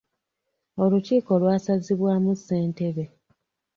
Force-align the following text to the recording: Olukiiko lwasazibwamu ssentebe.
Olukiiko 0.83 1.31
lwasazibwamu 1.41 2.31
ssentebe. 2.41 3.03